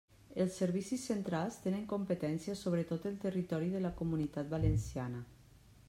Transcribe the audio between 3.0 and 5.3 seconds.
el territori de la Comunitat Valenciana.